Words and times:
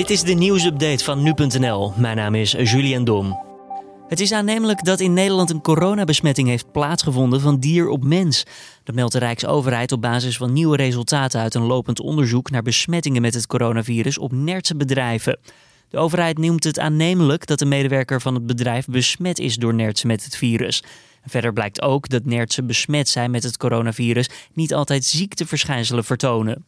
Dit 0.00 0.10
is 0.10 0.22
de 0.22 0.32
nieuwsupdate 0.32 1.04
van 1.04 1.22
nu.nl. 1.22 1.92
Mijn 1.96 2.16
naam 2.16 2.34
is 2.34 2.50
Julian 2.50 3.04
Dom. 3.04 3.38
Het 4.08 4.20
is 4.20 4.32
aannemelijk 4.32 4.84
dat 4.84 5.00
in 5.00 5.12
Nederland 5.12 5.50
een 5.50 5.60
coronabesmetting 5.60 6.48
heeft 6.48 6.72
plaatsgevonden 6.72 7.40
van 7.40 7.58
dier 7.58 7.88
op 7.88 8.04
mens. 8.04 8.44
Dat 8.84 8.94
meldt 8.94 9.12
de 9.12 9.18
Rijksoverheid 9.18 9.92
op 9.92 10.00
basis 10.00 10.36
van 10.36 10.52
nieuwe 10.52 10.76
resultaten 10.76 11.40
uit 11.40 11.54
een 11.54 11.66
lopend 11.66 12.00
onderzoek 12.00 12.50
naar 12.50 12.62
besmettingen 12.62 13.22
met 13.22 13.34
het 13.34 13.46
coronavirus 13.46 14.18
op 14.18 14.32
nertse 14.32 14.76
bedrijven. 14.76 15.38
De 15.88 15.98
overheid 15.98 16.38
noemt 16.38 16.64
het 16.64 16.78
aannemelijk 16.78 17.46
dat 17.46 17.58
de 17.58 17.66
medewerker 17.66 18.20
van 18.20 18.34
het 18.34 18.46
bedrijf 18.46 18.86
besmet 18.86 19.38
is 19.38 19.56
door 19.56 19.74
nertsen 19.74 20.08
met 20.08 20.24
het 20.24 20.36
virus. 20.36 20.82
Verder 21.26 21.52
blijkt 21.52 21.82
ook 21.82 22.08
dat 22.08 22.24
nertsen 22.24 22.66
besmet 22.66 23.08
zijn 23.08 23.30
met 23.30 23.42
het 23.42 23.56
coronavirus 23.56 24.28
niet 24.52 24.74
altijd 24.74 25.04
ziekteverschijnselen 25.04 26.04
vertonen. 26.04 26.64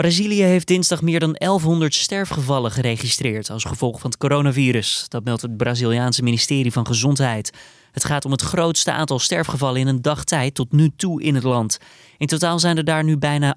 Brazilië 0.00 0.42
heeft 0.42 0.66
dinsdag 0.66 1.02
meer 1.02 1.20
dan 1.20 1.32
1100 1.32 1.94
sterfgevallen 1.94 2.70
geregistreerd 2.70 3.50
als 3.50 3.64
gevolg 3.64 4.00
van 4.00 4.10
het 4.10 4.18
coronavirus. 4.18 5.04
Dat 5.08 5.24
meldt 5.24 5.42
het 5.42 5.56
Braziliaanse 5.56 6.22
ministerie 6.22 6.72
van 6.72 6.86
Gezondheid. 6.86 7.52
Het 7.92 8.04
gaat 8.04 8.24
om 8.24 8.30
het 8.30 8.40
grootste 8.40 8.92
aantal 8.92 9.18
sterfgevallen 9.18 9.80
in 9.80 9.86
een 9.86 10.02
dag 10.02 10.24
tijd 10.24 10.54
tot 10.54 10.72
nu 10.72 10.90
toe 10.96 11.22
in 11.22 11.34
het 11.34 11.44
land. 11.44 11.78
In 12.18 12.26
totaal 12.26 12.58
zijn 12.58 12.76
er 12.76 12.84
daar 12.84 13.04
nu 13.04 13.18
bijna 13.18 13.56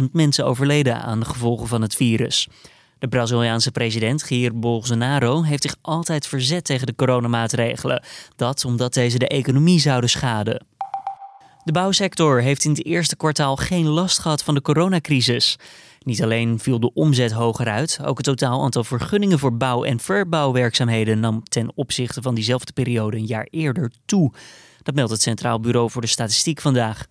18.000 0.00 0.10
mensen 0.12 0.46
overleden 0.46 1.02
aan 1.02 1.20
de 1.20 1.26
gevolgen 1.26 1.66
van 1.66 1.82
het 1.82 1.94
virus. 1.94 2.48
De 2.98 3.08
Braziliaanse 3.08 3.70
president 3.70 4.24
Jair 4.28 4.58
Bolsonaro 4.58 5.42
heeft 5.42 5.62
zich 5.62 5.76
altijd 5.80 6.26
verzet 6.26 6.64
tegen 6.64 6.86
de 6.86 6.94
coronamaatregelen. 6.94 8.02
Dat 8.36 8.64
omdat 8.64 8.94
deze 8.94 9.18
de 9.18 9.28
economie 9.28 9.80
zouden 9.80 10.10
schaden. 10.10 10.66
De 11.68 11.74
bouwsector 11.74 12.40
heeft 12.40 12.64
in 12.64 12.70
het 12.70 12.84
eerste 12.84 13.16
kwartaal 13.16 13.56
geen 13.56 13.86
last 13.86 14.18
gehad 14.18 14.42
van 14.42 14.54
de 14.54 14.60
coronacrisis. 14.60 15.58
Niet 16.02 16.22
alleen 16.22 16.58
viel 16.58 16.80
de 16.80 16.92
omzet 16.94 17.32
hoger 17.32 17.68
uit, 17.68 17.98
ook 18.04 18.16
het 18.16 18.26
totaal 18.26 18.62
aantal 18.62 18.84
vergunningen 18.84 19.38
voor 19.38 19.56
bouw- 19.56 19.84
en 19.84 20.00
verbouwwerkzaamheden 20.00 21.20
nam 21.20 21.42
ten 21.42 21.72
opzichte 21.74 22.22
van 22.22 22.34
diezelfde 22.34 22.72
periode 22.72 23.16
een 23.16 23.26
jaar 23.26 23.46
eerder 23.50 23.92
toe. 24.04 24.32
Dat 24.82 24.94
meldt 24.94 25.10
het 25.10 25.22
Centraal 25.22 25.60
Bureau 25.60 25.90
voor 25.90 26.00
de 26.00 26.06
Statistiek 26.06 26.60
vandaag. 26.60 27.06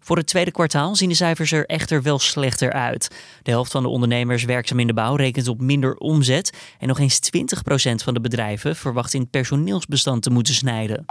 Voor 0.00 0.16
het 0.16 0.26
tweede 0.26 0.50
kwartaal 0.50 0.96
zien 0.96 1.08
de 1.08 1.14
cijfers 1.14 1.52
er 1.52 1.66
echter 1.66 2.02
wel 2.02 2.18
slechter 2.18 2.72
uit. 2.72 3.08
De 3.42 3.50
helft 3.50 3.72
van 3.72 3.82
de 3.82 3.88
ondernemers 3.88 4.44
werkzaam 4.44 4.78
in 4.78 4.86
de 4.86 4.94
bouw 4.94 5.14
rekent 5.14 5.48
op 5.48 5.60
minder 5.60 5.96
omzet 5.96 6.58
en 6.78 6.88
nog 6.88 6.98
eens 6.98 7.20
20% 7.20 8.02
van 8.04 8.14
de 8.14 8.20
bedrijven 8.20 8.76
verwacht 8.76 9.14
in 9.14 9.20
het 9.20 9.30
personeelsbestand 9.30 10.22
te 10.22 10.30
moeten 10.30 10.54
snijden. 10.54 11.04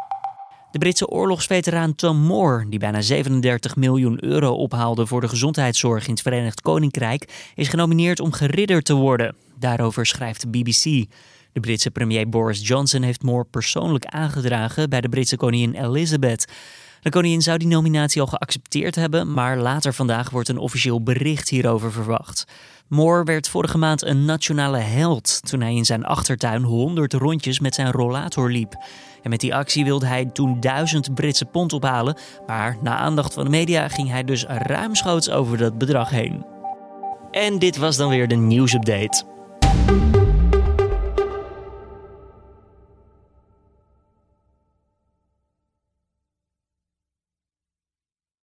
De 0.72 0.78
Britse 0.80 1.08
oorlogsveteraan 1.08 1.96
Tom 1.96 2.18
Moore, 2.18 2.70
die 2.70 2.80
bijna 2.80 3.02
37 3.02 3.76
miljoen 3.76 4.23
euro 4.23 4.54
ophaalde 4.54 5.08
voor 5.08 5.22
de 5.22 5.28
gezondheidszorg 5.28 6.06
in 6.06 6.12
het 6.12 6.22
Verenigd 6.22 6.62
Koninkrijk, 6.62 7.52
is 7.56 7.68
genomineerd 7.68 8.20
om 8.20 8.32
geridderd 8.32 8.86
te 8.86 8.94
worden. 8.94 9.36
Daarover 9.59 10.06
schrijft 10.06 10.42
de 10.42 10.48
BBC. 10.48 10.84
De 11.54 11.59
Britse 11.59 11.92
premier 11.92 12.30
Boris 12.30 12.68
Johnson 12.68 13.02
heeft 13.02 13.24
Moore 13.24 13.46
persoonlijk 13.52 14.06
aangedragen 14.06 14.90
bij 14.90 15.02
de 15.02 15.09
Britse 15.09 15.38
koningin 15.38 15.74
Elizabeth. 15.74 16.46
De 17.08 17.13
koningin 17.13 17.41
zou 17.41 17.58
die 17.58 17.67
nominatie 17.67 18.22
al 18.22 18.27
geaccepteerd 18.27 18.95
hebben, 18.95 19.33
maar 19.33 19.58
later 19.58 19.94
vandaag 19.94 20.30
wordt 20.30 20.50
een 20.50 20.58
officieel 20.58 21.03
bericht 21.03 21.50
hierover 21.50 21.91
verwacht. 21.91 22.45
Moore 22.88 23.23
werd 23.23 23.50
vorige 23.50 23.77
maand 23.77 24.03
een 24.03 24.25
nationale 24.25 24.77
held 24.77 25.39
toen 25.50 25.61
hij 25.61 25.75
in 25.75 25.85
zijn 25.85 26.05
achtertuin 26.05 26.63
100 26.63 27.13
rondjes 27.13 27.59
met 27.59 27.75
zijn 27.75 27.91
rollator 27.91 28.52
liep. 28.52 28.85
En 29.23 29.30
met 29.30 29.39
die 29.39 29.55
actie 29.55 29.83
wilde 29.83 30.05
hij 30.05 30.25
toen 30.25 30.59
1000 30.59 31.13
Britse 31.13 31.45
pond 31.45 31.73
ophalen, 31.73 32.17
maar 32.47 32.78
na 32.81 32.97
aandacht 32.97 33.33
van 33.33 33.44
de 33.44 33.50
media 33.50 33.88
ging 33.88 34.09
hij 34.09 34.23
dus 34.23 34.45
ruimschoots 34.47 35.30
over 35.30 35.58
dat 35.58 35.78
bedrag 35.78 36.09
heen. 36.09 36.45
En 37.31 37.59
dit 37.59 37.78
was 37.78 37.97
dan 37.97 38.09
weer 38.09 38.28
de 38.28 38.35
nieuwsupdate. 38.35 39.37